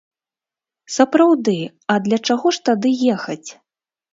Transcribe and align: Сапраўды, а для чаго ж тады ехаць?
Сапраўды, 0.95 1.55
а 1.97 1.99
для 2.09 2.17
чаго 2.31 2.47
ж 2.59 2.65
тады 2.71 2.89
ехаць? 3.19 3.45